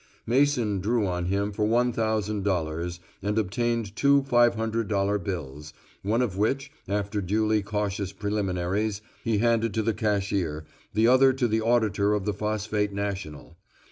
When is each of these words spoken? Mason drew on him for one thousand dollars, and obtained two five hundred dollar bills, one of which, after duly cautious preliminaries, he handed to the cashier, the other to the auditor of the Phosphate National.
Mason 0.25 0.79
drew 0.79 1.05
on 1.05 1.25
him 1.25 1.51
for 1.51 1.63
one 1.63 1.93
thousand 1.93 2.43
dollars, 2.43 2.99
and 3.21 3.37
obtained 3.37 3.95
two 3.95 4.23
five 4.23 4.55
hundred 4.55 4.87
dollar 4.87 5.19
bills, 5.19 5.73
one 6.01 6.23
of 6.23 6.35
which, 6.35 6.71
after 6.87 7.21
duly 7.21 7.61
cautious 7.61 8.11
preliminaries, 8.11 9.01
he 9.23 9.37
handed 9.37 9.75
to 9.75 9.83
the 9.83 9.93
cashier, 9.93 10.65
the 10.91 11.05
other 11.07 11.33
to 11.33 11.47
the 11.47 11.61
auditor 11.61 12.15
of 12.15 12.25
the 12.25 12.33
Phosphate 12.33 12.91
National. 12.91 13.57